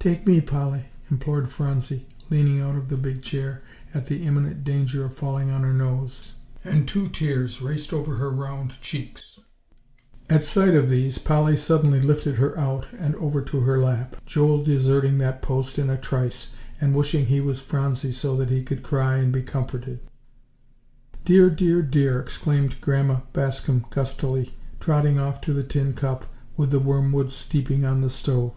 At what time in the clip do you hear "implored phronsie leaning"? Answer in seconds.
1.12-2.60